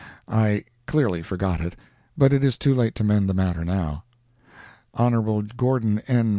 I 0.31 0.63
clearly 0.87 1.21
forgot 1.21 1.61
it—but 1.61 2.33
it 2.33 2.43
is 2.43 2.57
too 2.57 2.73
late 2.73 2.95
to 2.95 3.03
mend 3.03 3.29
the 3.29 3.35
matter 3.35 3.63
now. 3.63 4.03
Hon. 4.95 5.47
Gordon 5.55 5.99
N. 6.07 6.29